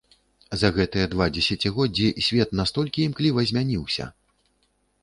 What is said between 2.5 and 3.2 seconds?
настолькі